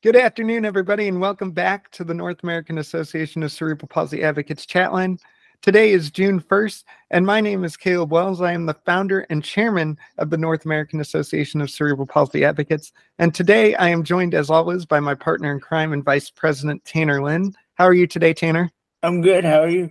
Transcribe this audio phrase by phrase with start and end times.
[0.00, 4.64] Good afternoon, everybody, and welcome back to the North American Association of Cerebral Palsy Advocates
[4.64, 5.18] chatline.
[5.60, 8.40] Today is June 1st, and my name is Caleb Wells.
[8.40, 12.92] I am the founder and chairman of the North American Association of Cerebral Palsy Advocates.
[13.18, 16.84] And today I am joined, as always, by my partner in crime and vice president,
[16.84, 17.52] Tanner Lynn.
[17.74, 18.70] How are you today, Tanner?
[19.02, 19.44] I'm good.
[19.44, 19.90] How are you?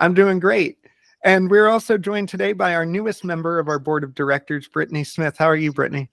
[0.00, 0.76] I'm doing great.
[1.24, 5.02] And we're also joined today by our newest member of our board of directors, Brittany
[5.02, 5.38] Smith.
[5.38, 6.10] How are you, Brittany?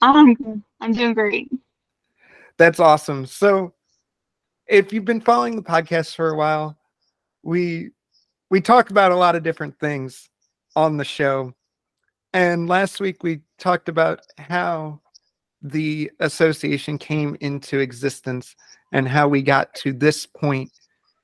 [0.00, 1.50] I'm I'm doing great.
[2.60, 3.24] That's awesome.
[3.24, 3.72] So,
[4.66, 6.76] if you've been following the podcast for a while,
[7.42, 7.92] we
[8.50, 10.28] we talk about a lot of different things
[10.76, 11.54] on the show.
[12.34, 15.00] And last week we talked about how
[15.62, 18.54] the association came into existence
[18.92, 20.70] and how we got to this point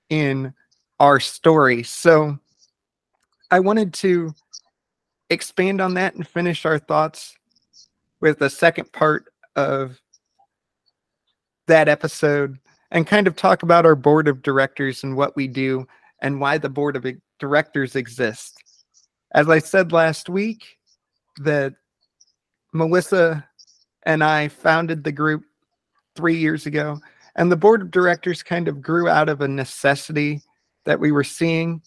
[0.09, 0.55] in
[1.01, 1.83] our story.
[1.83, 2.39] So,
[3.51, 4.35] I wanted to
[5.29, 7.37] expand on that and finish our thoughts
[8.23, 10.01] with the second part of
[11.67, 12.59] that episode
[12.91, 15.87] and kind of talk about our board of directors and what we do
[16.23, 17.07] and why the board of
[17.39, 18.85] directors exists.
[19.35, 20.79] As I said last week,
[21.39, 21.75] that
[22.73, 23.47] Melissa
[24.05, 25.45] and I founded the group
[26.15, 26.99] three years ago,
[27.35, 30.41] and the board of directors kind of grew out of a necessity
[30.85, 31.83] that we were seeing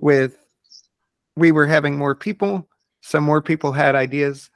[0.00, 0.38] with
[1.36, 2.68] we were having more people,
[3.02, 4.50] so more people had ideas.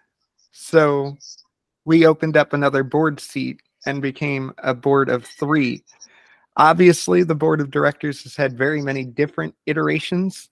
[0.52, 1.16] So
[1.84, 5.82] we opened up another board seat and became a board of three.
[6.56, 10.50] Obviously, the board of directors has had very many different iterations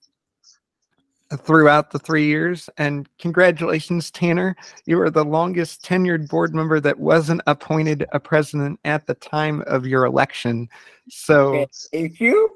[1.37, 2.69] throughout the three years.
[2.77, 4.55] And congratulations, Tanner.
[4.85, 9.61] You are the longest tenured board member that wasn't appointed a president at the time
[9.67, 10.67] of your election.
[11.09, 12.49] So, thank you.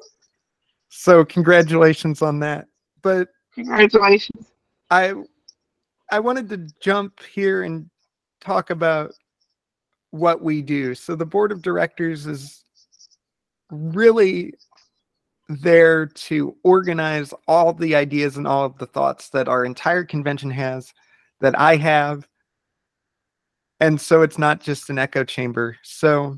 [0.90, 2.68] So, congratulations on that.
[3.02, 4.48] But congratulations.
[4.90, 5.14] I
[6.12, 7.90] I wanted to jump here and
[8.40, 9.14] talk about
[10.14, 10.94] what we do.
[10.94, 12.64] So the board of directors is
[13.72, 14.54] really
[15.50, 20.52] there to organize all the ideas and all of the thoughts that our entire convention
[20.52, 20.94] has,
[21.42, 22.28] that I have.
[23.80, 25.78] And so it's not just an echo chamber.
[25.82, 26.38] So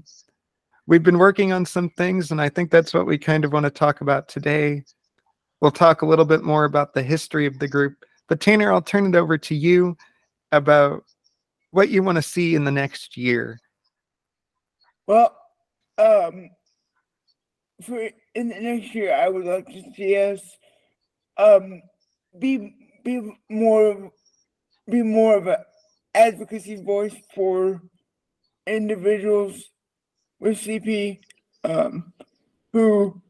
[0.88, 3.66] we've been working on some things, and I think that's what we kind of want
[3.66, 4.84] to talk about today.
[5.60, 7.98] We'll talk a little bit more about the history of the group.
[8.30, 9.98] But Tanner, I'll turn it over to you
[10.54, 11.04] about
[11.72, 13.60] what you want to see in the next year
[15.08, 15.38] well,
[15.98, 16.50] um,
[17.82, 20.42] for in the next year, I would like to see us
[21.38, 21.82] um
[22.40, 22.74] be
[23.04, 24.12] be more
[24.90, 25.58] be more of an
[26.14, 27.82] advocacy voice for
[28.68, 29.70] individuals
[30.40, 31.20] with CP
[31.64, 32.14] um,
[32.74, 33.22] who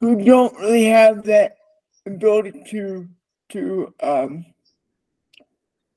[0.00, 1.56] who don't really have that
[2.06, 3.08] ability to
[3.50, 4.44] to um,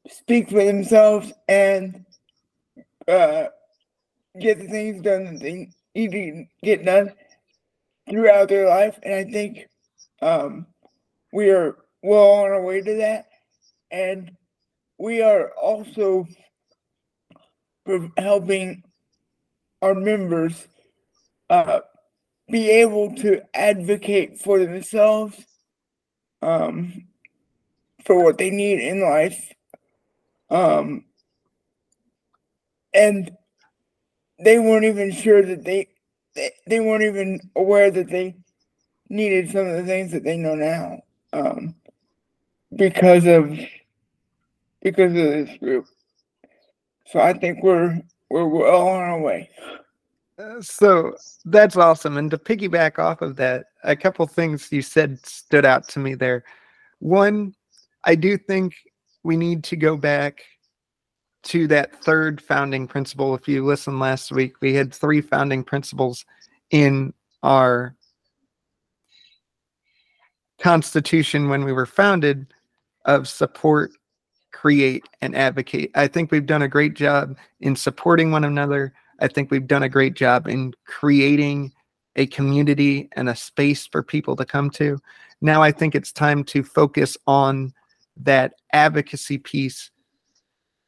[0.07, 2.05] speak for themselves and
[3.07, 3.45] uh,
[4.39, 7.13] get the things done that they need to get done
[8.09, 8.97] throughout their life.
[9.03, 9.67] And I think
[10.21, 10.67] um,
[11.33, 13.27] we are well on our way to that.
[13.91, 14.31] And
[14.97, 16.27] we are also
[18.17, 18.83] helping
[19.81, 20.67] our members
[21.49, 21.79] uh,
[22.49, 25.43] be able to advocate for themselves
[26.41, 27.07] um,
[28.05, 29.51] for what they need in life.
[30.49, 31.05] Um,
[32.93, 33.31] and
[34.43, 35.87] they weren't even sure that they,
[36.35, 38.35] they they weren't even aware that they
[39.09, 41.01] needed some of the things that they know now
[41.33, 41.75] um,
[42.75, 43.57] because of
[44.81, 45.85] because of this group.
[47.07, 49.49] So I think we're we're well on our way.
[50.39, 51.15] Uh, so
[51.45, 52.17] that's awesome.
[52.17, 56.15] And to piggyback off of that, a couple things you said stood out to me
[56.15, 56.43] there.
[56.99, 57.53] One,
[58.05, 58.75] I do think
[59.23, 60.43] we need to go back
[61.43, 63.35] to that third founding principle.
[63.35, 66.25] If you listened last week, we had three founding principles
[66.69, 67.13] in
[67.43, 67.95] our
[70.59, 72.53] constitution when we were founded
[73.05, 73.91] of support,
[74.51, 75.91] create, and advocate.
[75.95, 78.93] I think we've done a great job in supporting one another.
[79.19, 81.71] I think we've done a great job in creating
[82.15, 84.99] a community and a space for people to come to.
[85.41, 87.73] Now I think it's time to focus on
[88.17, 89.89] that advocacy piece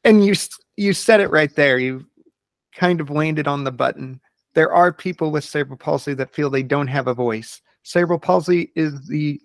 [0.04, 0.34] and you
[0.76, 1.78] you said it right there.
[1.78, 2.06] You
[2.74, 4.20] kind of landed on the button.
[4.54, 7.60] There are people with cerebral palsy that feel they don't have a voice.
[7.82, 9.40] Cerebral palsy is the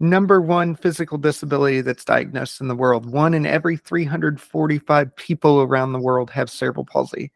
[0.00, 3.10] number one physical disability that's diagnosed in the world.
[3.10, 7.32] One in every 345 people around the world have cerebral palsy.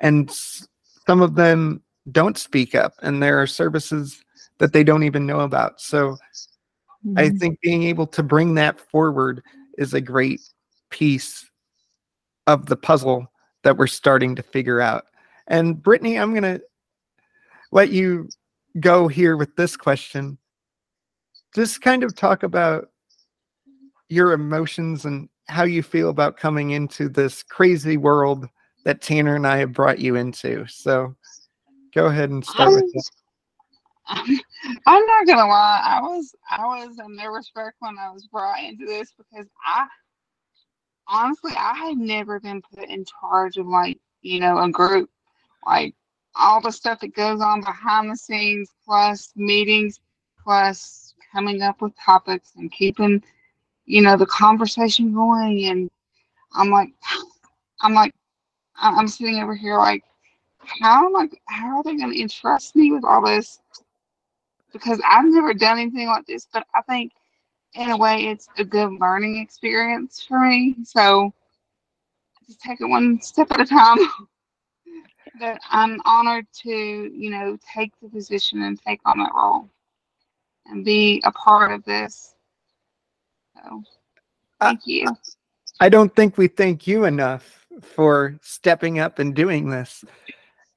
[0.00, 0.30] And
[1.06, 4.22] some of them don't speak up, and there are services
[4.58, 5.80] that they don't even know about.
[5.80, 6.16] So
[7.06, 7.18] mm-hmm.
[7.18, 9.42] I think being able to bring that forward
[9.78, 10.40] is a great
[10.92, 11.50] piece
[12.46, 13.26] of the puzzle
[13.64, 15.06] that we're starting to figure out.
[15.48, 16.62] And Brittany, I'm going to
[17.72, 18.28] let you
[18.78, 20.38] go here with this question.
[21.54, 22.90] Just kind of talk about
[24.08, 28.46] your emotions and how you feel about coming into this crazy world
[28.84, 30.66] that Tanner and I have brought you into.
[30.66, 31.14] So
[31.94, 33.10] go ahead and start I'm, with it.
[34.86, 38.60] I'm not gonna lie, I was I was a nervous wreck when I was brought
[38.60, 39.86] into this because I
[41.12, 45.10] honestly I had never been put in charge of like, you know, a group.
[45.66, 45.94] Like
[46.34, 50.00] all the stuff that goes on behind the scenes, plus meetings,
[50.42, 53.22] plus coming up with topics and keeping,
[53.86, 55.64] you know, the conversation going.
[55.66, 55.90] And
[56.54, 56.90] I'm like,
[57.82, 58.14] I'm like,
[58.76, 60.02] I'm sitting over here like,
[60.80, 63.60] how am I, how are they going to entrust me with all this?
[64.72, 67.12] Because I've never done anything like this, but I think
[67.74, 70.76] in a way it's a good learning experience for me.
[70.84, 71.32] So
[72.46, 73.98] just take it one step at a time.
[75.40, 79.68] that I'm honored to, you know, take the position and take on that role
[80.66, 82.34] and be a part of this.
[83.56, 83.82] So
[84.60, 85.06] thank you.
[85.80, 90.04] I don't think we thank you enough for stepping up and doing this.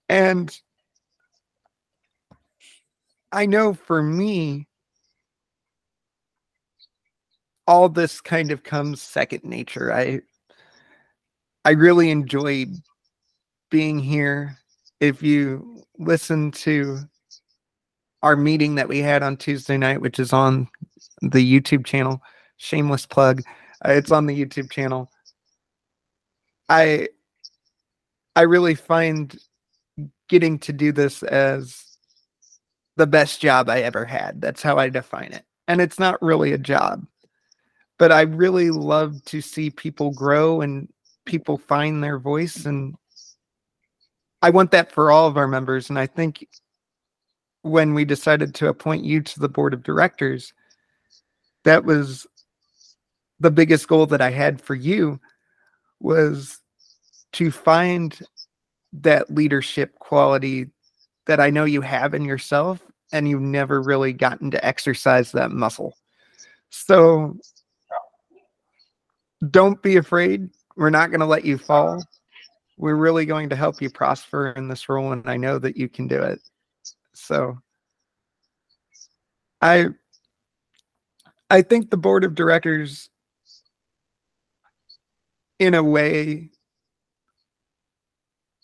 [0.10, 0.58] And
[3.32, 4.68] I know for me,
[7.68, 9.94] all this kind of comes second nature.
[9.94, 10.22] I
[11.64, 12.70] I really enjoyed
[13.72, 14.58] being here.
[15.00, 17.00] If you listen to
[18.22, 20.68] our meeting that we had on Tuesday night, which is on
[21.22, 22.22] the YouTube channel,
[22.58, 23.42] shameless plug,
[23.86, 25.12] uh, it's on the YouTube channel.
[26.70, 27.10] I
[28.36, 29.36] I really find
[30.28, 31.98] getting to do this as
[32.98, 34.42] the best job I ever had.
[34.42, 35.44] That's how I define it.
[35.68, 37.06] And it's not really a job.
[37.98, 40.90] But I really love to see people grow and
[41.26, 42.96] people find their voice and
[44.42, 46.48] I want that for all of our members and I think
[47.64, 50.54] when we decided to appoint you to the board of directors
[51.64, 52.28] that was
[53.40, 55.20] the biggest goal that I had for you
[56.00, 56.60] was
[57.34, 58.18] to find
[58.94, 60.68] that leadership quality
[61.26, 62.82] that I know you have in yourself
[63.12, 65.98] and you've never really gotten to exercise that muscle.
[66.70, 67.38] So
[69.52, 70.50] don't be afraid.
[70.76, 72.04] We're not going to let you fall.
[72.78, 75.88] We're really going to help you prosper in this role and I know that you
[75.88, 76.40] can do it.
[77.14, 77.58] So
[79.62, 79.88] I
[81.50, 83.10] I think the board of directors
[85.60, 86.50] in a way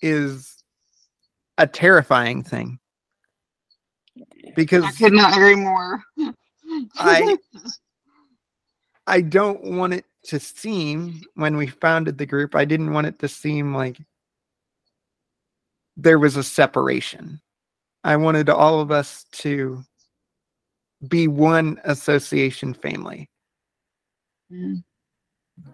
[0.01, 0.63] is
[1.57, 2.79] a terrifying thing
[4.55, 6.03] because I could not agree more.
[6.97, 7.37] I
[9.07, 13.19] I don't want it to seem when we founded the group, I didn't want it
[13.19, 13.97] to seem like
[15.97, 17.41] there was a separation.
[18.03, 19.83] I wanted all of us to
[21.07, 23.29] be one association family.
[24.51, 24.83] Mm.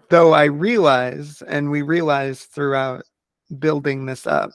[0.08, 3.04] Though I realize, and we realized throughout
[3.58, 4.50] building this up,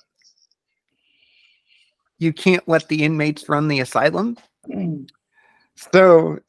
[2.20, 4.38] you can't let the inmates run the asylum.
[5.76, 6.40] So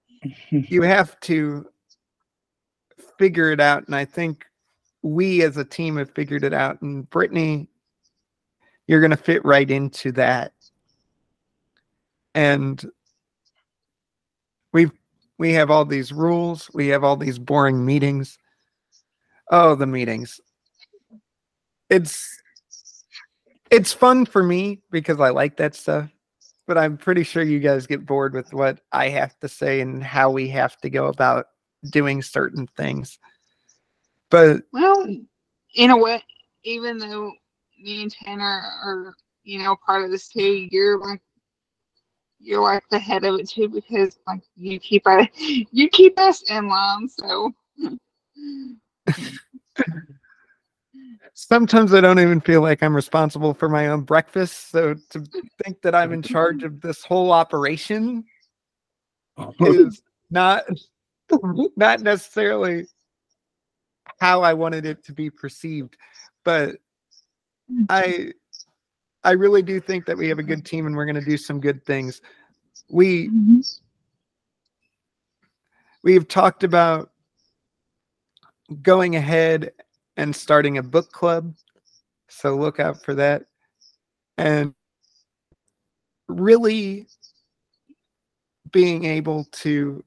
[0.50, 1.66] you have to
[3.18, 3.86] figure it out.
[3.86, 4.44] And I think
[5.02, 6.80] we as a team have figured it out.
[6.82, 7.68] And Brittany,
[8.86, 10.52] you're going to fit right into that.
[12.34, 12.84] And
[14.72, 14.92] we've
[15.38, 18.38] we have all these rules, we have all these boring meetings.
[19.50, 20.40] Oh, the meetings.
[21.90, 22.40] It's
[23.70, 26.08] it's fun for me because I like that stuff,
[26.66, 30.02] but I'm pretty sure you guys get bored with what I have to say and
[30.02, 31.46] how we have to go about
[31.90, 33.18] doing certain things.
[34.30, 35.06] But Well,
[35.74, 36.22] in a way,
[36.64, 37.32] even though
[37.78, 41.20] me and Tanner are, you know, part of this too, you're like
[42.38, 46.42] you're like the head of it too because like you keep us you keep us
[46.50, 47.08] in line.
[47.08, 47.52] So
[51.34, 54.70] sometimes I don't even feel like I'm responsible for my own breakfast.
[54.70, 55.24] So to
[55.62, 58.24] think that I'm in charge of this whole operation
[59.60, 60.64] is not
[61.76, 62.86] not necessarily
[64.20, 65.96] how I wanted it to be perceived.
[66.44, 66.76] But
[67.88, 68.32] I
[69.24, 71.36] I really do think that we have a good team and we're going to do
[71.36, 72.20] some good things.
[72.90, 73.30] We
[76.02, 77.10] we've talked about
[78.82, 79.72] going ahead
[80.16, 81.54] and starting a book club.
[82.28, 83.44] So look out for that.
[84.38, 84.74] And
[86.28, 87.06] really
[88.72, 90.02] being able to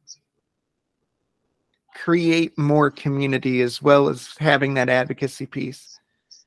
[1.96, 5.98] create more community as well as having that advocacy piece.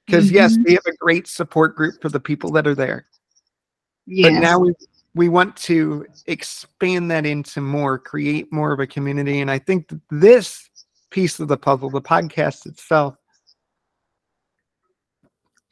[0.06, 0.64] Because yes, Mhm.
[0.64, 3.06] we have a great support group for the people that are there.
[4.06, 4.32] Yes.
[4.32, 4.74] But now we
[5.14, 9.40] we want to expand that into more, create more of a community.
[9.40, 10.70] And I think this
[11.10, 13.16] piece of the puzzle, the podcast itself,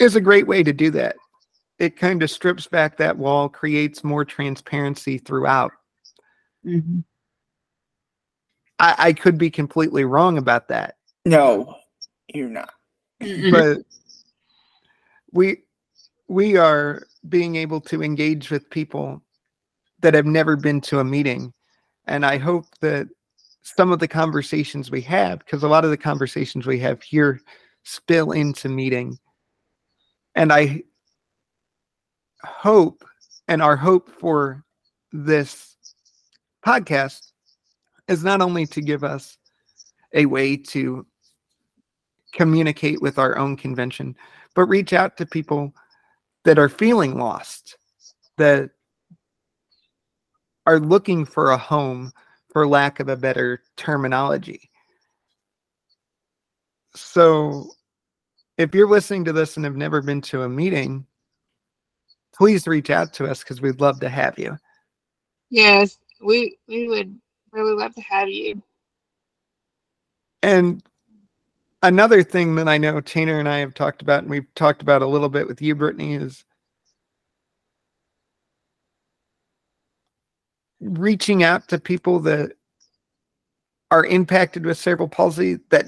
[0.00, 1.16] is a great way to do that.
[1.78, 5.70] It kind of strips back that wall, creates more transparency throughout.
[6.64, 7.04] Mhm.
[8.78, 11.76] I, I could be completely wrong about that, No,
[12.32, 12.70] you're not.
[13.50, 13.78] But
[15.32, 15.62] we
[16.28, 19.22] we are being able to engage with people
[20.00, 21.52] that have never been to a meeting.
[22.06, 23.08] And i hope that
[23.62, 27.40] some of the conversations we have because a lot of the conversations we have here
[27.84, 29.18] spill into meeting.
[30.34, 30.82] And i
[32.44, 33.04] hope
[33.48, 34.64] and our hope for
[35.12, 35.76] this
[36.64, 37.32] podcast
[38.08, 39.38] is not only to give us
[40.14, 41.06] a way to
[42.32, 44.16] communicate with our own convention,
[44.54, 45.74] but reach out to people
[46.44, 47.76] that are feeling lost,
[48.38, 48.70] that
[50.66, 52.12] are looking for a home,
[52.52, 54.70] for lack of a better terminology.
[56.94, 57.70] So,
[58.56, 61.06] if you're listening to this and have never been to a meeting,
[62.34, 64.56] please reach out to us because we'd love to have you.
[65.50, 67.20] Yes, we we would
[67.52, 68.62] really love to have you.
[70.42, 70.82] And
[71.82, 75.02] another thing that I know Tanner and I have talked about, and we've talked about
[75.02, 76.44] a little bit with you, Brittany, is
[80.80, 82.52] reaching out to people that
[83.90, 85.86] are impacted with cerebral palsy that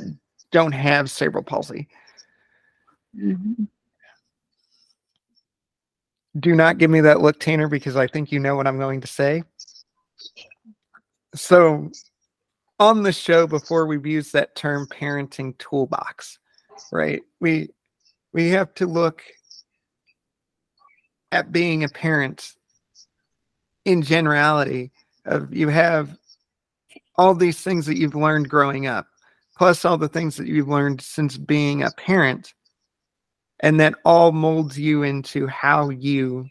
[0.53, 1.89] don't have cerebral palsy.
[3.17, 3.69] Mhm.
[6.39, 9.01] Do not give me that look, Tanner, because I think you know what I'm going
[9.03, 9.45] to say.
[11.35, 11.91] So,
[12.79, 16.39] on the show before we've used that term parenting toolbox,
[16.93, 17.23] right?
[17.41, 17.71] We
[18.33, 19.23] we have to look
[21.33, 22.55] at being a parent
[23.85, 24.93] in generality
[25.25, 26.17] of you have
[27.17, 29.07] all these things that you've learned growing up
[29.57, 32.55] plus all the things that you've learned since being a parent
[33.61, 36.47] and that all molds you into how you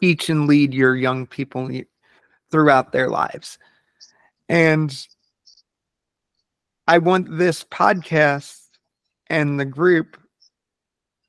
[0.00, 1.70] teach and lead your young people
[2.52, 3.58] throughout their lives
[4.48, 5.08] and
[6.86, 8.60] i want this podcast
[9.28, 10.16] and the group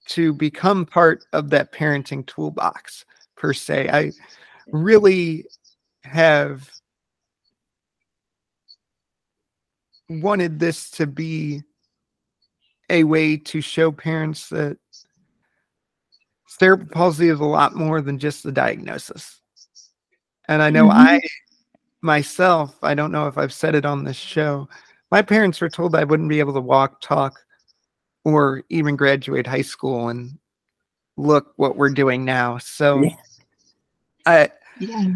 [0.05, 4.11] to become part of that parenting toolbox per se i
[4.67, 5.45] really
[6.03, 6.69] have
[10.09, 11.63] wanted this to be
[12.89, 14.77] a way to show parents that
[16.47, 19.41] cerebral palsy is a lot more than just the diagnosis.
[20.47, 20.93] And I know Mhm.
[20.93, 21.21] I
[22.01, 24.67] myself, I don't know if I've said it on this show,
[25.11, 27.39] my parents were told I wouldn't be able to walk, talk,
[28.25, 30.09] or even graduate high school.
[30.09, 30.37] And
[31.15, 32.57] look what we're doing now.
[32.57, 33.15] So Yeah.
[34.25, 35.13] I, Yeah.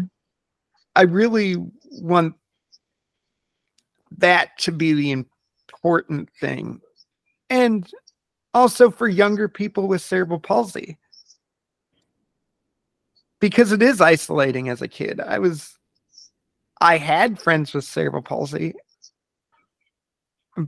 [0.96, 1.56] I really
[1.90, 2.34] want
[4.18, 6.80] that to be the important thing.
[7.50, 7.90] And
[8.54, 10.98] also for younger people with cerebral palsy.
[13.40, 15.20] Because it is isolating as a kid.
[15.20, 15.76] I was,
[16.80, 18.74] I had friends with cerebral palsy,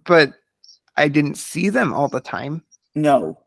[0.04, 0.32] but
[0.96, 2.62] I didn't see them all the time.
[2.94, 3.40] No.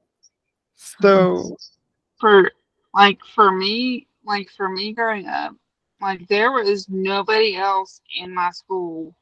[0.76, 1.58] So,
[2.20, 2.52] For
[2.94, 5.56] like for me, like for me growing up,
[6.00, 9.14] like there was nobody else in my school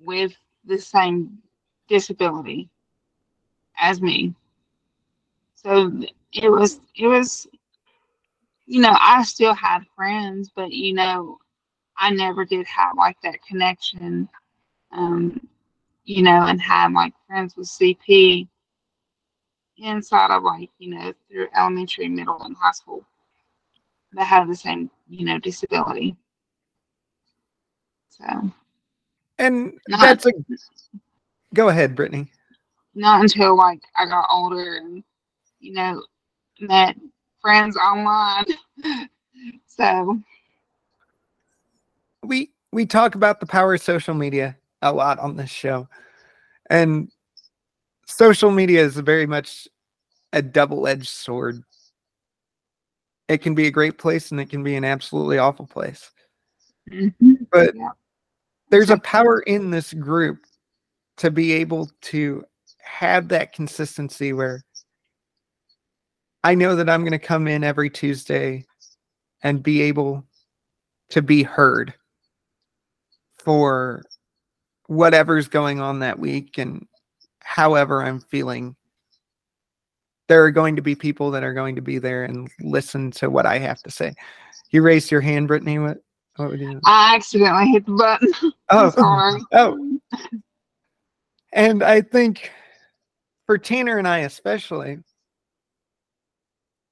[0.00, 0.32] with
[0.64, 1.38] the same
[1.88, 2.68] disability
[3.78, 4.34] as me.
[5.54, 5.92] So
[6.32, 7.46] it was it was
[8.68, 11.38] you know, I still had friends, but you know,
[11.98, 14.28] I never did have like that connection
[14.92, 15.40] um
[16.04, 18.48] you know, and had like friends with CP
[19.78, 23.04] inside of like, you know, through elementary, middle, and high school
[24.12, 26.16] that have the same, you know, disability.
[28.10, 28.52] So
[29.38, 30.32] and Not- that's a,
[31.54, 32.32] go ahead, Brittany.
[32.94, 35.04] not until like I got older and,
[35.60, 36.02] you know,
[36.60, 36.96] met
[37.40, 38.44] friends online.
[39.66, 40.20] so
[42.24, 45.88] we we talk about the power of social media a lot on this show
[46.70, 47.10] and
[48.06, 49.66] social media is very much
[50.32, 51.62] a double-edged sword
[53.28, 56.10] it can be a great place and it can be an absolutely awful place
[56.90, 57.46] mhm.
[57.50, 57.90] but Yeah.
[58.70, 60.44] there's a power in this group
[61.16, 62.44] to be able to
[62.78, 64.62] have that consistency where
[66.44, 68.64] I know that I'm going to come in every Tuesday
[69.42, 70.24] and be able
[71.10, 71.94] to be heard
[73.38, 74.02] for
[74.86, 76.86] whatever's going on that week and
[77.40, 78.76] however I'm feeling,
[80.28, 83.30] there are going to be people that are going to be there and listen to
[83.30, 84.14] what I have to say.
[84.70, 85.78] You raised your hand, Brittany.
[85.78, 85.98] What?
[86.36, 86.80] What would you?
[86.84, 88.32] I accidentally hit the button.
[88.70, 89.40] Oh, Sorry.
[89.52, 89.98] oh.
[91.54, 92.52] And I think
[93.46, 94.98] for Tanner and I especially,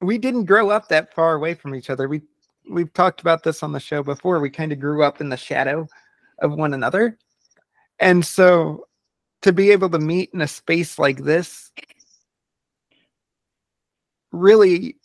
[0.00, 2.08] we didn't grow up that far away from each other.
[2.08, 2.22] We
[2.68, 4.40] we've talked about this on the show before.
[4.40, 5.86] We kind of grew up in the shadow
[6.40, 7.18] of one another.
[7.98, 8.86] And so
[9.42, 11.70] to be able to meet in a space like this
[14.32, 14.96] really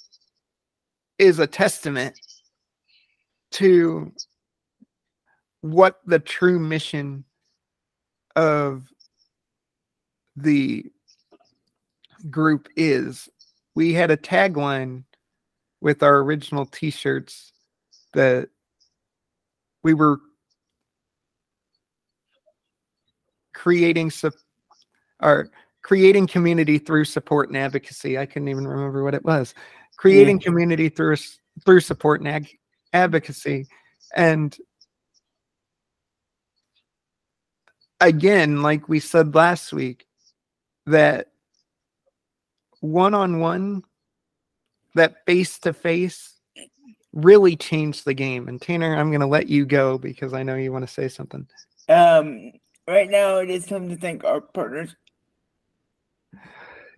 [1.18, 2.20] is a testament
[3.52, 4.12] to
[5.62, 7.24] what the true mission
[8.36, 8.88] of
[10.36, 10.86] the
[12.30, 13.30] group is.
[13.76, 15.04] We had a tagline
[15.80, 17.52] with our original t-shirts
[18.14, 18.50] that
[19.84, 20.20] we were
[23.54, 24.32] creating su-
[25.22, 25.50] or
[25.82, 28.18] creating community through support and advocacy.
[28.18, 29.54] I couldn't even remember what it was.
[29.98, 30.46] Creating yeah.
[30.46, 31.18] community through
[31.66, 32.58] through support and ag-
[32.94, 33.68] advocacy.
[34.16, 34.56] And
[38.00, 40.06] again, like we said last week,
[40.86, 41.31] that
[42.82, 43.84] one on one,
[44.96, 46.34] that face to face
[47.14, 48.48] really changed the game.
[48.48, 51.08] And Tanner, I'm going to let you go because I know you want to say
[51.08, 51.48] something.
[51.88, 52.52] Um,
[52.88, 54.96] right now, it is time to thank our partners.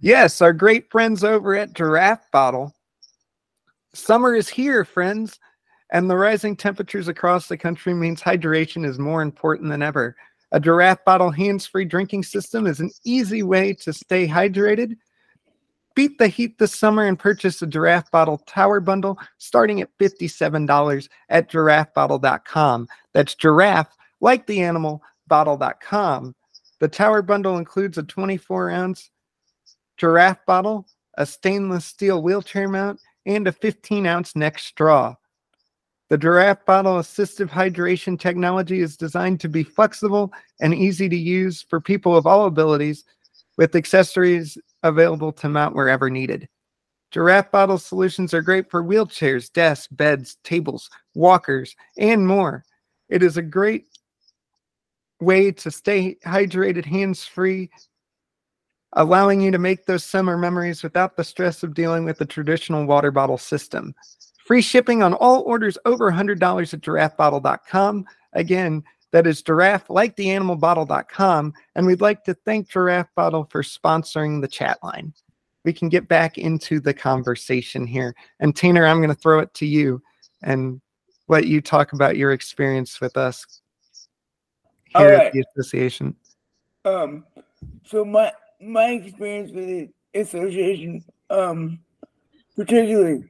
[0.01, 2.75] Yes, our great friends over at Giraffe Bottle.
[3.93, 5.39] Summer is here, friends,
[5.91, 10.15] and the rising temperatures across the country means hydration is more important than ever.
[10.51, 14.97] A Giraffe Bottle hands free drinking system is an easy way to stay hydrated
[15.95, 21.09] Beat the heat this summer and purchase a Giraffe Bottle Tower Bundle starting at $57
[21.29, 22.87] at giraffebottle.com.
[23.13, 26.35] That's giraffe, like the animal, bottle.com.
[26.79, 29.09] The Tower Bundle includes a 24 ounce
[29.97, 35.15] giraffe bottle, a stainless steel wheelchair mount, and a 15 ounce neck straw.
[36.09, 41.61] The Giraffe Bottle Assistive Hydration technology is designed to be flexible and easy to use
[41.61, 43.05] for people of all abilities
[43.57, 46.47] with accessories available to mount wherever needed.
[47.11, 52.63] Giraffe bottle solutions are great for wheelchairs, desks, beds, tables, walkers, and more.
[53.09, 53.85] It is a great
[55.19, 57.69] way to stay hydrated hands free,
[58.93, 62.85] allowing you to make those summer memories without the stress of dealing with the traditional
[62.85, 63.93] water bottle system.
[64.45, 68.05] Free shipping on all orders over $100 at giraffebottle.com.
[68.33, 71.53] Again, that is giraffe like the animal bottle.com.
[71.75, 75.13] And we'd like to thank Giraffe Bottle for sponsoring the chat line.
[75.63, 78.15] We can get back into the conversation here.
[78.39, 80.01] And Tanner, I'm going to throw it to you
[80.41, 80.81] and
[81.27, 83.61] let you talk about your experience with us
[84.87, 85.27] here right.
[85.27, 86.15] at the association.
[86.83, 87.23] Um,
[87.85, 91.79] so my my experience with the association, um,
[92.55, 93.29] particularly,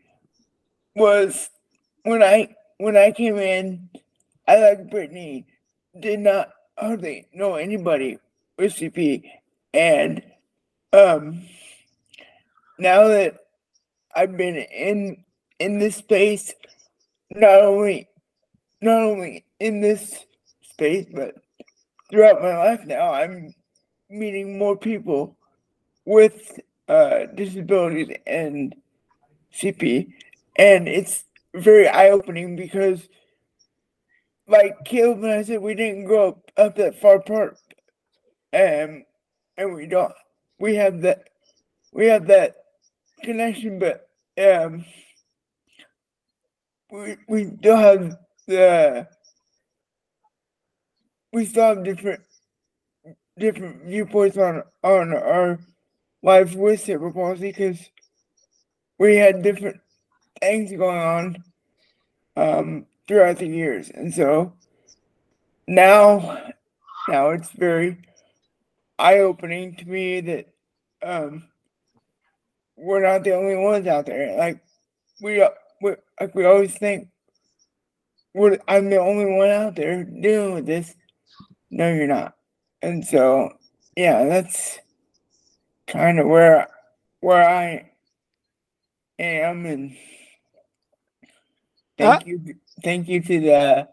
[0.95, 1.49] was
[2.03, 3.89] when I when I came in.
[4.45, 5.45] I liked Brittany
[5.99, 8.17] did not hardly know anybody
[8.57, 9.23] with CP.
[9.73, 10.21] And
[10.91, 11.43] um,
[12.77, 13.37] now that
[14.15, 15.23] I've been in
[15.59, 16.53] in this space,
[17.31, 18.07] not only
[18.81, 20.25] not only in this
[20.61, 21.35] space, but
[22.09, 23.53] throughout my life now, I'm
[24.09, 25.37] meeting more people
[26.05, 28.75] with uh, disabilities and
[29.53, 30.11] CP,
[30.57, 31.23] and it's
[31.55, 33.07] very eye opening because
[34.47, 37.57] like Caleb and I said, we didn't grow up, up that far apart,
[38.53, 39.03] um,
[39.57, 40.13] and we don't.
[40.59, 41.29] We have that.
[41.91, 42.55] We have that
[43.23, 44.85] connection, but um,
[46.91, 49.07] we we still have the.
[51.31, 52.21] We still have different
[53.37, 55.59] different viewpoints on on our
[56.21, 57.89] life with cerebral palsy because
[58.99, 59.79] we had different
[60.39, 61.43] things going on.
[62.35, 63.89] Um, throughout the years.
[63.89, 64.53] And so
[65.67, 66.41] now,
[67.07, 67.97] now it's very
[68.99, 70.47] eye opening to me that
[71.03, 71.43] um,
[72.75, 74.37] we're not the only ones out there.
[74.37, 74.63] Like
[75.21, 75.45] we,
[75.81, 77.09] we like we always think
[78.33, 80.95] we're, I'm the only one out there dealing with this.
[81.69, 82.35] No, you're not.
[82.81, 83.53] And so,
[83.95, 84.79] yeah, that's
[85.87, 86.67] kind of where
[87.21, 87.91] where I
[89.17, 89.95] am, and
[91.97, 93.89] thank uh, you thank you to the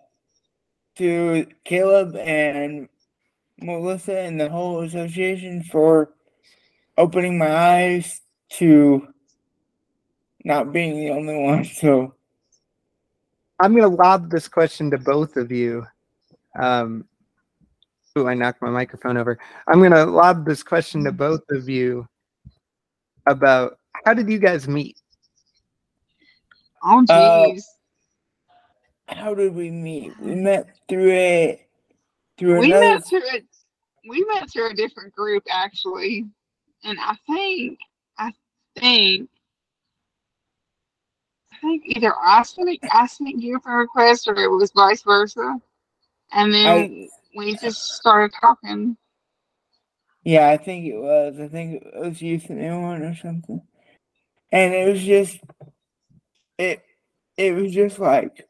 [0.97, 2.89] to Caleb and
[3.61, 6.13] Melissa and the whole association for
[6.97, 8.21] opening my eyes
[8.55, 9.09] to
[10.45, 11.65] not being the only one.
[11.75, 12.15] So
[13.61, 15.87] I'm going to lob this question to both of you.
[16.59, 17.05] Um,
[18.19, 19.39] Ooh, I knocked my microphone over.
[19.69, 22.09] I'm gonna lob this question to both of you
[23.27, 24.97] about how did you guys meet?
[26.83, 27.63] Oh, Uh, jeez.
[29.11, 30.19] How did we meet?
[30.21, 31.67] We met through a
[32.39, 32.95] through we another.
[32.95, 33.43] met through a
[34.09, 36.27] we met through a different group actually,
[36.85, 37.79] and I think
[38.19, 38.33] I
[38.79, 39.29] think
[41.53, 45.61] I think either I sent I sent you a request or it was vice versa,
[46.33, 48.97] and then we just started talking.
[50.23, 51.41] Yeah, I think it was.
[51.41, 53.63] I think it was Youth and one or something.
[54.53, 55.41] And it was just
[56.59, 56.83] it
[57.37, 58.47] it was just like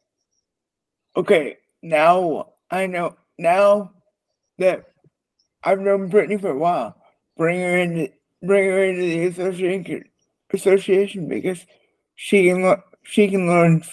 [1.15, 3.91] okay, now I know now
[4.57, 4.85] that
[5.63, 6.95] I've known Brittany for a while,
[7.37, 8.11] bring her into
[8.43, 10.05] bring her into the association
[10.53, 11.65] association because
[12.15, 13.83] she can learn she can learn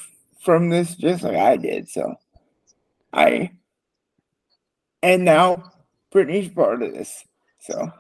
[0.41, 1.89] from this just like I did.
[1.89, 2.15] So
[3.13, 3.53] I
[5.03, 5.73] and now
[6.11, 7.25] Brittany's part of this.
[7.61, 7.93] So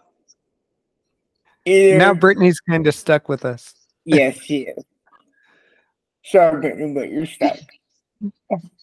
[1.64, 3.74] either Now Brittany's kind of stuck with us.
[4.04, 4.85] yes, she is.
[6.24, 7.59] Sorry, Brittany, but you're stuck.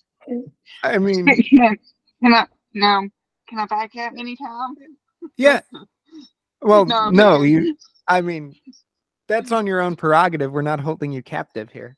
[0.83, 1.77] I mean, can
[2.23, 3.07] I no?
[3.47, 4.75] Can I back up anytime?
[5.37, 5.61] yeah.
[6.61, 7.77] Well, No, no, you.
[8.07, 8.55] I mean,
[9.27, 10.51] that's on your own prerogative.
[10.51, 11.95] We're not holding you captive here.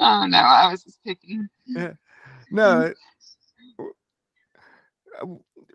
[0.00, 1.48] Oh no, I was just picking.
[2.50, 2.92] No.
[5.20, 5.26] uh,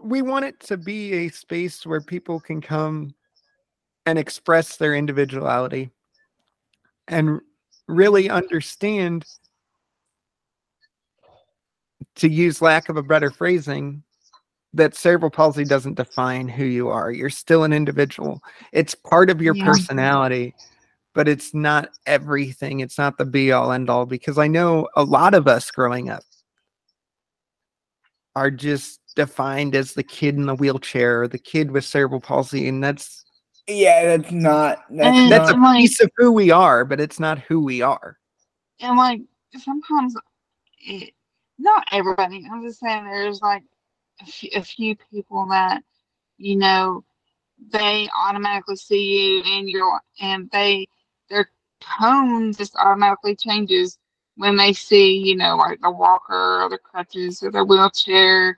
[0.01, 3.13] We want it to be a space where people can come
[4.05, 5.91] and express their individuality
[7.07, 7.39] and
[7.87, 9.25] really understand,
[12.19, 14.03] to use lack of a better phrasing,
[14.73, 17.11] that cerebral palsy doesn't define who you are.
[17.11, 18.41] You're still an individual.
[18.71, 19.65] It's part of your Yeah.
[19.65, 20.53] personality,
[21.15, 22.81] but it's not everything.
[22.81, 26.09] It's not the be all end all because I know a lot of us growing
[26.09, 26.23] up
[28.35, 32.67] are just defined as the kid in the wheelchair or the kid with cerebral palsy
[32.67, 33.25] and that's
[33.67, 37.19] Yeah, that's not that's And- that's a like- piece of who we are, but it's
[37.19, 38.17] not who we are.
[38.79, 39.21] And like
[39.63, 40.15] sometimes,
[40.79, 41.13] it,
[41.59, 42.47] not everybody.
[42.51, 43.63] I'm just saying there's like
[44.21, 45.83] a few, few people that
[46.37, 47.03] you know
[47.71, 49.03] they automatically see
[49.35, 50.87] you and you're and they
[51.29, 51.49] their
[51.81, 53.97] tone just automatically changes
[54.35, 58.57] when they see you know like the walker or the crutches or the wheelchair,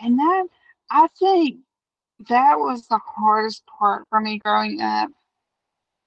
[0.00, 0.46] and that
[0.90, 1.58] I think
[2.28, 5.10] that was the hardest part for me growing up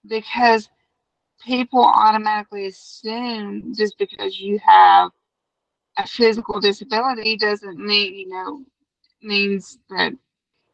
[0.08, 0.70] because
[1.46, 5.12] people automatically assume just because you have
[5.98, 8.64] a physical disability doesn't mean you know
[9.24, 10.14] means that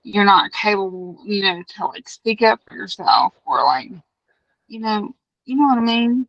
[0.03, 3.91] you're not capable you know to like speak up for yourself or like
[4.67, 5.13] you know
[5.45, 6.27] you know what i mean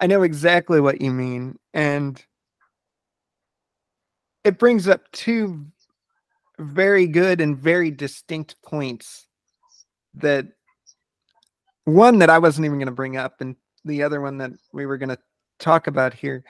[0.00, 1.58] I know exactly what you mean.
[1.74, 2.22] And
[4.44, 5.66] it brings up two
[6.58, 9.26] very good and very distinct points
[10.14, 10.46] that
[11.84, 14.86] one that I wasn't even going to bring up, and the other one that we
[14.86, 15.18] were going to
[15.58, 16.44] talk about here.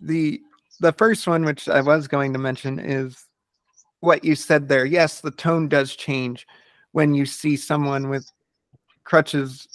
[0.00, 0.42] The
[0.80, 3.26] the first one, which I was going to mention, is
[4.00, 4.84] what you said there.
[4.84, 6.46] Yes, the tone does change
[6.92, 8.30] when you see someone with
[9.04, 9.68] crutches,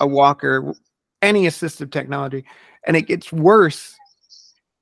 [0.00, 0.74] a walker,
[1.22, 2.44] any assistive technology,
[2.86, 3.94] and it gets worse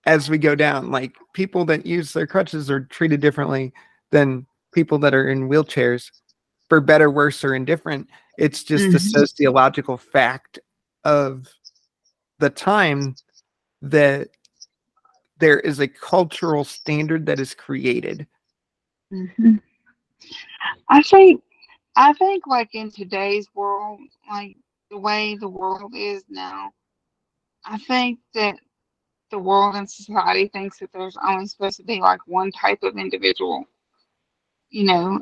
[0.06, 0.90] as we go down.
[0.90, 3.72] Like people that use their crutches are treated differently
[4.12, 6.10] than people that are in wheelchairs,
[6.68, 8.08] for better, worse, or indifferent.
[8.38, 9.10] It's just the Mhm.
[9.20, 10.58] sociological fact
[11.04, 11.48] of
[12.38, 13.16] the time
[13.82, 14.28] that
[15.38, 18.26] there is a cultural standard that is created.
[19.10, 19.56] hmm
[20.88, 21.42] i think
[21.96, 24.56] i think like in today's world like
[24.90, 26.70] the way the world is now
[27.64, 28.56] i think that
[29.30, 32.96] the world and society thinks that there's only supposed to be like one type of
[32.96, 33.64] individual
[34.70, 35.20] you know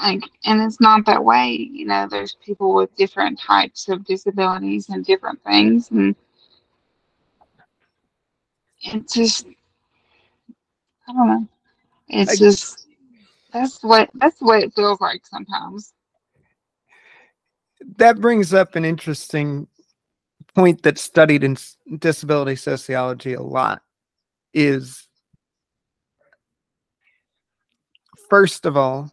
[0.00, 4.88] like and it's not that way you know there's people with different types of disabilities
[4.88, 6.14] and different things and
[8.86, 9.46] it's just
[11.08, 11.48] i don't know.
[12.08, 12.86] It's I- just
[13.52, 15.92] that's what that's what it feels like sometimes.
[17.98, 19.68] That brings up an interesting
[20.54, 21.56] point that's studied in
[21.98, 23.82] disability sociology a lot
[24.54, 25.06] is
[28.30, 29.12] first of all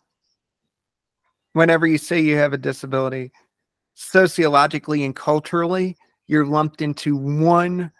[1.53, 3.31] whenever you say you have a disability
[3.95, 7.91] sociologically and culturally you're lumped into one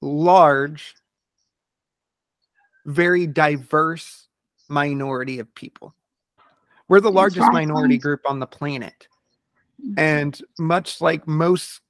[0.00, 0.94] large
[2.86, 4.28] very diverse
[4.68, 5.94] minority of people.
[6.88, 9.08] We're the largest minority group on the planet.
[9.96, 11.80] And much like most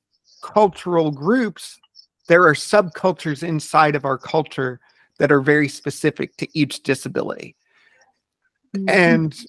[0.42, 1.78] cultural groups,
[2.28, 4.80] there are subcultures inside of our culture
[5.18, 7.56] that are very specific to each disability.
[8.74, 8.90] Mhm.
[8.90, 9.46] And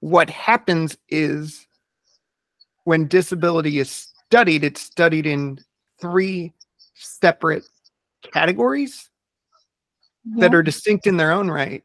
[0.00, 1.66] what happens is
[2.84, 3.90] when disability is
[4.26, 5.58] studied, it's studied in
[6.00, 6.52] three
[6.94, 7.64] separate
[8.22, 9.10] categories
[10.36, 11.82] that are distinct in their own right,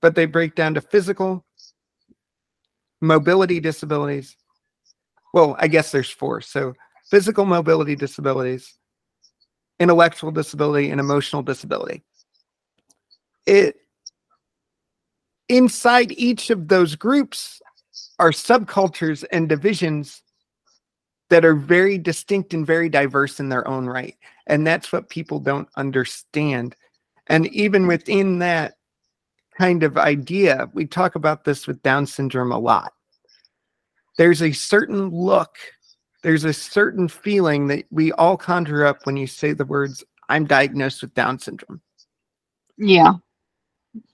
[0.00, 1.44] but they break down to physical,
[3.00, 4.36] mobility disabilities.
[5.32, 6.40] Well, I guess there's four.
[6.40, 6.74] So
[7.10, 8.74] physical mobility disabilities,
[9.78, 12.02] intellectual disability, and emotional disability.
[13.46, 13.76] It
[15.48, 17.60] inside each of those groups
[18.18, 20.22] are subcultures and divisions
[21.30, 24.16] that are very distinct and very diverse in their own right.
[24.46, 26.76] And that's what people don't understand.
[27.30, 28.74] And even within that
[29.56, 32.92] kind of idea, we talk about this with Down syndrome a lot.
[34.18, 35.56] There's a certain look,
[36.24, 40.44] there's a certain feeling that we all conjure up when you say the words, I'm
[40.44, 41.80] diagnosed with Down syndrome.
[42.76, 43.14] Yeah.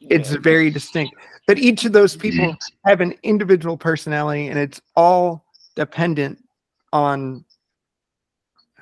[0.00, 1.14] It's very distinct.
[1.46, 6.44] But each of those people have an individual personality, and it's all dependent
[6.92, 7.46] on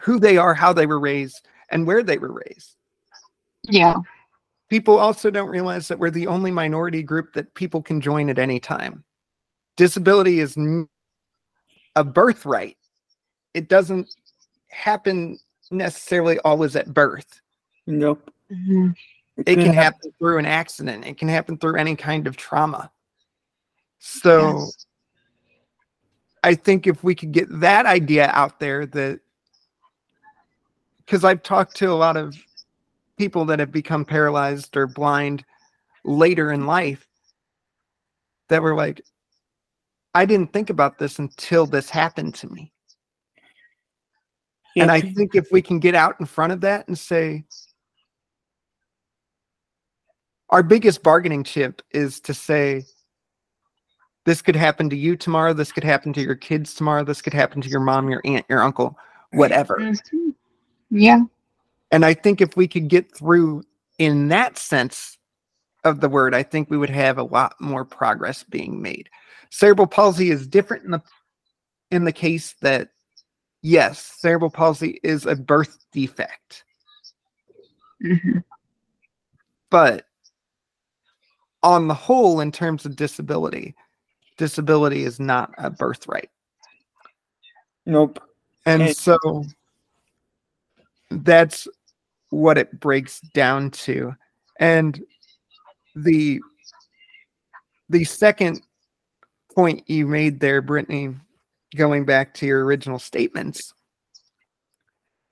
[0.01, 2.75] who they are, how they were raised, and where they were raised.
[3.63, 3.95] Yeah.
[4.69, 8.39] People also don't realize that we're the only minority group that people can join at
[8.39, 9.05] any time.
[9.77, 10.89] Disability is n-
[11.97, 12.77] a birthright.
[13.53, 14.09] It doesn't
[14.69, 15.39] happen
[15.71, 17.41] necessarily always at birth.
[17.87, 18.33] Nope.
[18.51, 18.95] Mhm.
[19.37, 21.05] It can happen through an accident.
[21.05, 22.91] It can happen through any kind of trauma.
[23.99, 24.87] So Yes.
[26.43, 29.21] I think if we could get that idea out there that
[30.99, 32.37] because I've talked to a lot of
[33.17, 35.45] people that have become paralyzed or blind
[36.05, 37.07] later in life
[38.49, 39.01] that were like,
[40.15, 42.73] I didn't think about this until this happened to me.
[44.77, 47.45] And I think if we can get out in front of that and say,
[50.51, 52.85] our biggest bargaining chip is to say,
[54.25, 55.53] this could happen to you tomorrow.
[55.53, 57.05] This could happen to your kids tomorrow.
[57.05, 58.99] This could happen to your mom, your aunt, your uncle,
[59.33, 59.79] whatever.
[59.79, 60.35] Mhm.
[60.91, 61.25] Yeah.
[61.95, 63.63] And I think if we could get through
[64.01, 65.17] in that sense
[65.85, 69.09] of the word, I think we would have a lot more progress being made.
[69.51, 71.03] Cerebral palsy is different in the
[71.93, 72.89] in the case that
[73.63, 76.65] yes, cerebral palsy is a birth defect,
[78.03, 78.43] Mhm.
[79.71, 80.07] but
[81.63, 83.77] on the whole, in terms of disability,
[84.37, 86.31] disability is not a birthright.
[87.87, 88.19] Nope.
[88.67, 89.45] And And- so
[91.11, 91.69] that's
[92.35, 94.15] what it breaks down to.
[94.59, 95.03] And
[95.95, 96.41] the
[97.89, 98.63] the second
[99.55, 101.15] point you made there, Brittany,
[101.77, 103.73] going back to your original statements,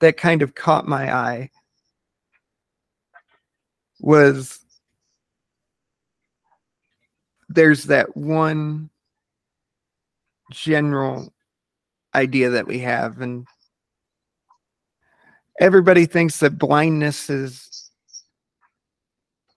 [0.00, 1.50] that kind of caught my eye
[4.00, 4.60] was
[7.48, 8.90] there's that one
[10.50, 11.32] general
[12.14, 13.46] idea that we have and
[15.60, 17.90] everybody thinks that blindness is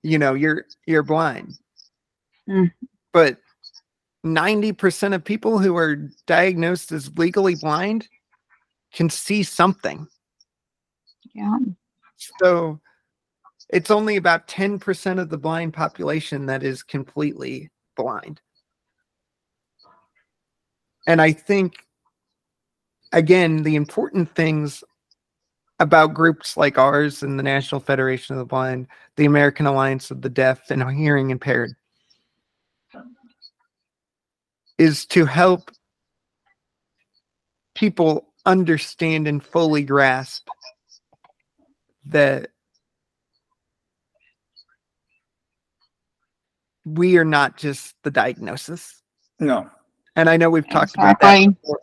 [0.03, 1.53] you know you're you're blind
[2.47, 2.71] Mm.
[3.11, 3.37] but
[4.23, 5.95] 90% of people who are
[6.27, 8.07] diagnosed as legally blind
[8.93, 10.07] can see something
[11.33, 11.57] Yeah.
[12.17, 12.79] so
[13.69, 18.39] it's only about 10% of the blind population that is completely blind.
[21.07, 21.73] And I think,
[23.11, 24.83] again, the important things
[25.79, 30.21] about groups like ours and the National Federation of the Blind, the American Alliance of
[30.21, 31.73] the Deaf and Hearing Impaired,
[34.77, 35.71] is to help
[37.75, 40.47] people understand and fully grasp
[42.05, 42.49] that
[46.85, 49.01] we are not just the diagnosis.
[49.39, 49.69] No.
[50.15, 51.79] And I know we've talked about that before.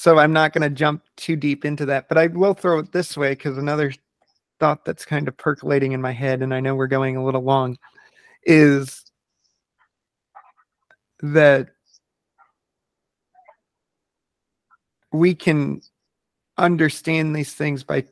[0.00, 2.90] So I'm not going to jump too deep into that, but I will throw it
[2.90, 3.92] this way because another
[4.58, 7.42] thought that's kind of percolating in my head, and I know we're going a little
[7.42, 7.76] long,
[8.44, 9.04] is
[11.20, 11.68] that
[15.12, 15.82] we can
[16.56, 18.06] understand these things by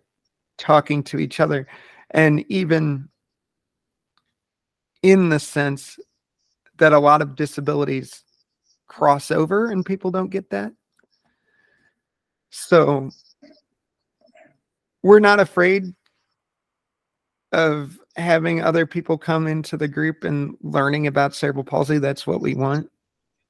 [0.59, 1.67] talking to each other
[2.11, 3.09] and even
[5.03, 5.99] in the sense
[6.77, 8.25] that a lot of disabilities
[8.89, 10.75] cross over and people don't get that
[12.51, 13.11] so
[15.03, 15.95] we're not afraid
[17.53, 21.99] of having other people come into the group and learning about cerebral palsy.
[21.99, 22.91] That's what we want.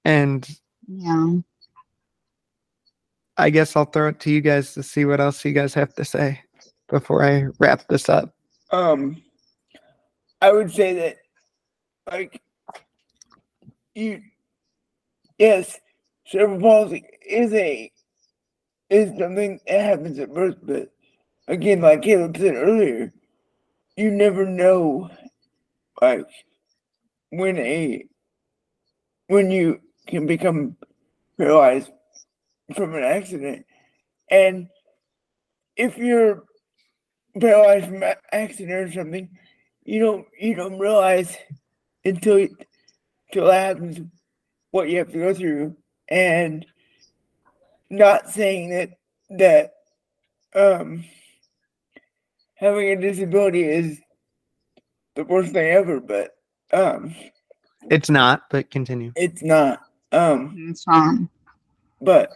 [0.05, 0.49] And
[0.87, 1.39] Yeah.
[3.37, 5.95] i guess i'll throw it to you guys to see what else you guys have
[5.95, 6.41] to say
[6.89, 8.35] before i wrap this up.
[8.73, 9.23] Um,
[10.43, 11.17] I would say that,
[12.11, 12.41] like,
[13.95, 14.23] you
[15.39, 15.79] yes,
[16.27, 17.91] cerebral palsy is a
[18.91, 20.91] is something that happens at birth, but
[21.47, 23.13] again, like Caleb said earlier,
[23.97, 25.11] you never know
[26.01, 26.27] like
[27.31, 28.05] when a
[29.27, 30.77] when you can become
[31.37, 31.91] paralyzed
[32.75, 33.67] from an accident.
[34.31, 34.69] And
[35.77, 36.45] if you're
[37.39, 39.29] paralyzed from an accident or something
[39.89, 41.35] you don't you don't realize
[42.05, 44.01] until until it happens
[44.71, 45.77] what you have to go through.
[46.09, 46.67] And
[47.91, 48.91] not saying that
[49.31, 49.75] that
[50.55, 51.05] um
[52.55, 54.01] having a disability is
[55.15, 56.37] the worst thing ever, but
[56.73, 57.15] um
[57.91, 59.13] it's not, but continue.
[59.17, 59.81] It's not.
[60.13, 61.29] Um it's fine.
[62.01, 62.31] But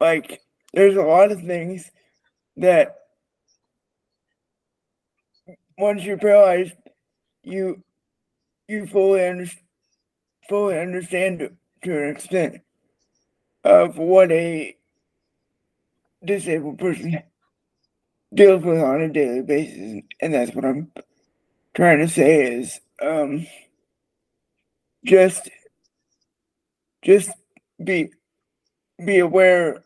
[0.00, 0.40] like
[0.72, 1.90] there's a lot of things
[2.56, 2.96] that
[5.78, 6.74] once you're paralyzed,
[7.42, 7.82] you
[8.68, 9.58] you fully understand
[10.48, 11.52] fully understand to,
[11.84, 12.60] to an extent
[13.64, 14.76] of what a
[16.24, 17.22] disabled person
[18.34, 20.90] deals with on a daily basis, and that's what I'm
[21.74, 23.46] trying to say is um,
[25.04, 25.50] just
[27.02, 27.30] just
[27.82, 28.10] be
[29.04, 29.82] be aware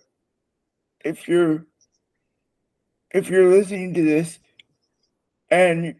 [1.04, 1.64] if you're
[3.12, 4.38] if you're listening to this
[5.50, 5.94] and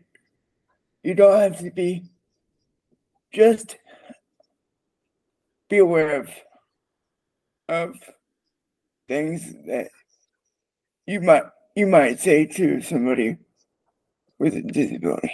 [1.03, 2.05] you don't have to be
[3.33, 3.77] just
[5.69, 6.29] be aware of
[7.69, 7.97] of
[9.09, 9.89] things that
[11.07, 13.37] you might you might say to somebody
[14.39, 15.31] with a disability.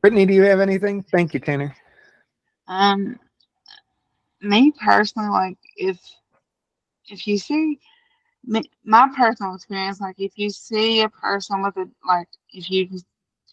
[0.00, 1.02] Brittany, do you have anything?
[1.02, 1.74] Thank you, Tanner.
[2.68, 3.18] Um,
[4.40, 5.98] me personally, like if
[7.08, 7.78] if you see
[8.84, 12.88] my personal experience, like if you see a person with a like, if you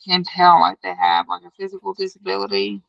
[0.06, 2.82] can tell like they have like a physical disability,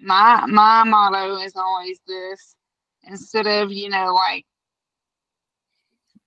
[0.00, 2.56] my my motto is always this:
[3.04, 4.46] instead of you know like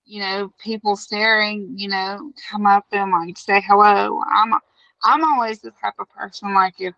[0.04, 4.22] you know people staring, you know, come up and like say hello.
[4.30, 4.54] I'm
[5.02, 6.94] I'm always the type of person like if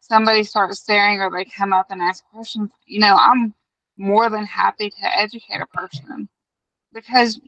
[0.00, 3.54] somebody starts staring or they come up and ask questions, you know, I'm
[3.98, 6.28] more than happy to educate a person
[6.92, 7.40] because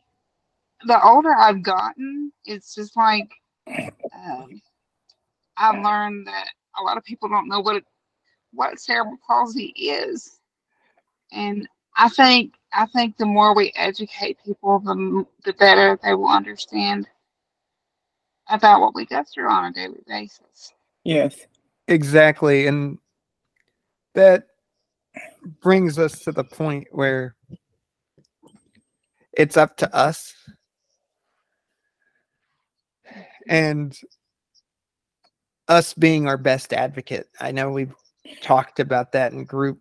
[0.86, 3.28] the older I've gotten, it's just like
[3.66, 4.60] um,
[5.56, 7.82] I've learned that a lot of people don't know what
[8.52, 10.40] what cerebral palsy is,
[11.32, 16.28] and I think I think the more we educate people, the the better they will
[16.28, 17.08] understand
[18.48, 20.72] about what we go through on a daily basis.
[21.04, 21.36] Yes.
[21.88, 22.66] Exactly.
[22.66, 22.98] And
[24.14, 24.44] that
[25.62, 27.34] brings us to the point where
[29.32, 30.34] it's up to us.
[33.48, 33.98] And
[35.68, 37.28] us being our best advocate.
[37.40, 37.94] I know we've
[38.40, 39.80] talked about that in group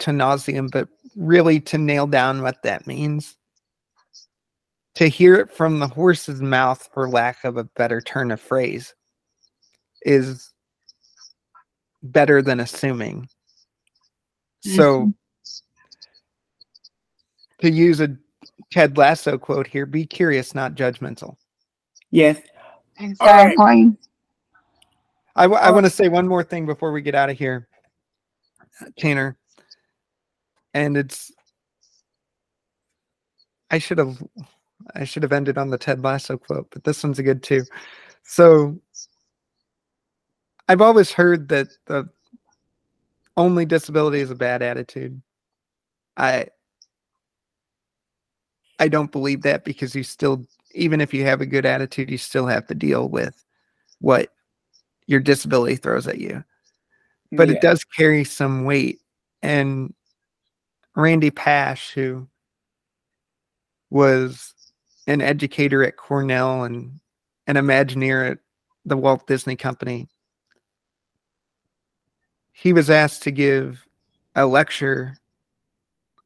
[0.00, 3.36] to nauseum, but really to nail down what that means
[4.96, 8.94] to hear it from the horse's mouth, for lack of a better turn of phrase,
[10.02, 10.52] is
[12.02, 13.28] better than assuming.
[14.62, 15.10] So, mm-hmm.
[17.60, 18.16] to use a
[18.72, 21.36] Ted Lasso quote here, be curious, not judgmental.
[22.10, 22.40] Yes.
[22.98, 23.54] Exactly.
[23.58, 23.92] Right.
[25.36, 27.68] I, w- I want to say one more thing before we get out of here,
[28.98, 29.36] Tanner.
[30.74, 31.32] And it's,
[33.70, 34.22] I should have
[34.94, 37.64] I should have ended on the Ted Lasso quote, but this one's a good too.
[38.22, 38.78] So
[40.68, 42.08] I've always heard that the
[43.36, 45.20] only disability is a bad attitude.
[46.16, 46.48] I
[48.78, 52.18] I don't believe that because you still even if you have a good attitude, you
[52.18, 53.44] still have to deal with
[54.00, 54.32] what
[55.06, 56.44] your disability throws at you.
[57.32, 57.54] But yeah.
[57.54, 59.00] it does carry some weight.
[59.42, 59.94] And
[60.94, 62.26] Randy Pausch, who
[63.90, 64.54] was
[65.06, 67.00] an educator at Cornell and
[67.46, 68.38] an Imagineer at
[68.84, 70.08] the Walt Disney Company.
[72.52, 73.86] He was asked to give
[74.34, 75.16] a lecture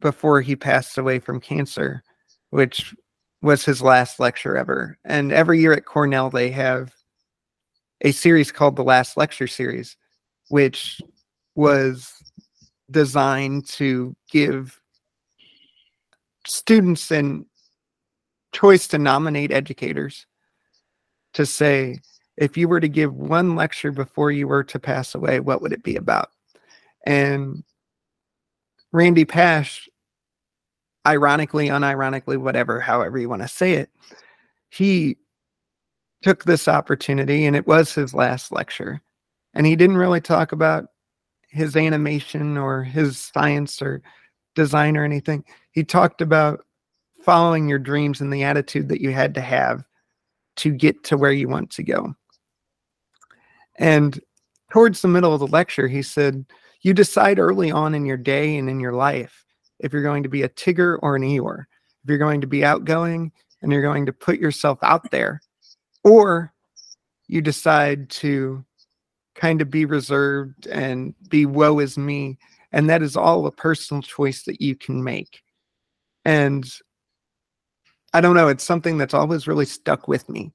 [0.01, 2.03] before he passed away from cancer,
[2.51, 2.95] which
[3.43, 4.99] was his last lecture ever.
[5.05, 6.95] And every year at Cornell, they have
[8.03, 9.97] a series called the Last Lecture Series,
[10.51, 11.01] which
[11.55, 12.13] was
[12.91, 14.81] designed to give
[16.47, 17.47] students and
[18.53, 20.27] choice to nominate educators
[21.35, 22.01] to say,
[22.37, 25.73] if you were to give one lecture before you were to pass away, what would
[25.73, 26.31] it be about?
[27.07, 27.63] And
[28.93, 29.89] Randy Pausch,
[31.07, 33.91] ironically, unironically, whatever, however you want to say it,
[34.71, 35.17] he
[36.23, 39.01] took this opportunity, and it was his last lecture,
[39.55, 40.87] and he didn't really talk about
[41.49, 44.03] his animation or his science or
[44.55, 45.45] design or anything.
[45.73, 46.65] He talked about
[47.23, 49.85] following your dreams and the attitude that you had to have
[50.57, 52.15] to get to where you want to go.
[53.79, 54.21] And
[54.71, 56.45] towards the middle of the lecture, he said,
[56.83, 59.45] You decide early on in your day and in your life
[59.81, 61.61] if you're going to be a Tigger or an Eeyore,
[62.05, 63.33] if you're going to be outgoing
[63.63, 65.41] and you're going to put yourself out there,
[66.05, 66.53] or
[67.27, 68.65] you decide to
[69.41, 72.39] kind of be reserved and be woe is me.
[72.73, 75.43] And that is all a personal choice that you can make.
[76.27, 76.71] And
[78.13, 80.53] I don't know, it's something that's always really stuck with me.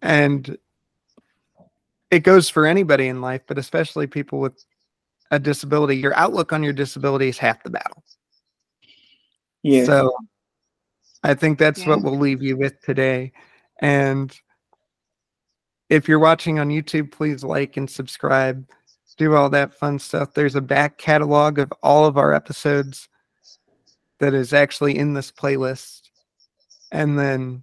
[0.00, 0.56] And
[2.10, 4.64] it goes for anybody in life, but especially people with
[5.30, 5.96] a disability.
[5.96, 8.02] Your outlook on your disability is half the battle.
[9.62, 9.84] Yeah.
[9.84, 10.12] So
[11.22, 11.88] I think that's Yeah.
[11.90, 13.32] what we'll leave you with today.
[13.80, 14.34] And
[15.88, 18.66] if you're watching on YouTube, please like and subscribe.
[19.16, 20.34] Do all that fun stuff.
[20.34, 23.08] There's a back catalog of all of our episodes
[24.18, 26.10] that is actually in this playlist.
[26.90, 27.62] And then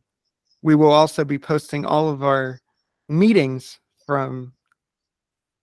[0.61, 2.61] we will also be posting all of our
[3.09, 4.53] meetings from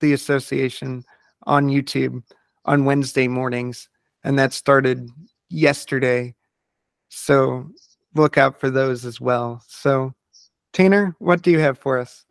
[0.01, 1.05] the association
[1.45, 2.23] on YouTube
[2.65, 3.89] on Wednesday mornings.
[4.25, 5.09] And that started
[5.49, 6.35] yesterday.
[7.09, 7.71] So
[8.15, 9.63] look out for those as well.
[9.67, 10.13] So,
[10.73, 12.27] Tanner, what do you have for us?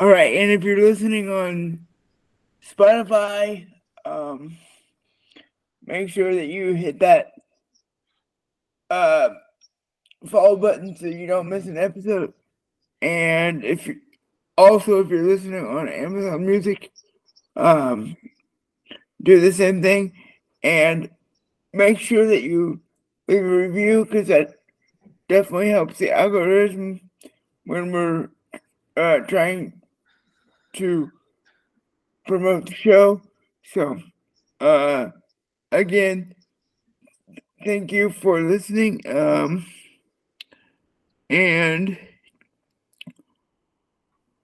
[0.00, 1.86] All right, and if you're listening on
[2.66, 3.66] Spotify,
[4.06, 4.56] um,
[5.84, 7.32] make sure that you hit that
[8.88, 9.28] uh
[10.26, 12.32] follow button so you don't miss an episode.
[13.02, 14.00] And if you
[14.56, 16.90] also if you're listening on Amazon Music,
[17.56, 18.16] um,
[19.22, 20.14] do the same thing
[20.62, 21.10] and
[21.74, 22.80] make sure that you
[23.28, 24.54] leave a review because that
[25.28, 27.02] definitely helps the algorithm
[27.64, 28.30] when we're
[28.96, 29.74] uh, trying
[30.74, 31.10] to
[32.26, 33.22] promote the show.
[33.72, 34.00] So,
[34.60, 35.08] uh,
[35.72, 36.34] again,
[37.64, 39.00] thank you for listening.
[39.06, 39.66] Um,
[41.28, 41.98] and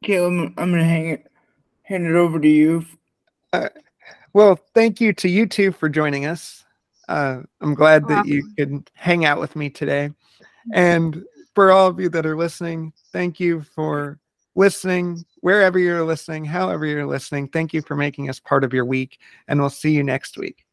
[0.05, 1.27] Caleb, I'm gonna hang it,
[1.83, 2.85] hand it over to you.
[4.33, 6.64] Well, thank you to you two for joining us.
[7.09, 10.11] Uh, I'm glad that you could hang out with me today.
[10.72, 11.24] And
[11.55, 14.18] for all of you that are listening, thank you for
[14.55, 17.47] listening, wherever you're listening, however you're listening.
[17.47, 19.20] Thank you for making us part of your week.
[19.47, 20.66] And we'll see you next week.